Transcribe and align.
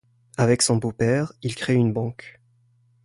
Avec 0.35 0.63
son 0.63 0.77
beau-père, 0.77 1.31
il 1.43 1.53
crée 1.53 1.75
une 1.75 1.93
banque. 1.93 2.41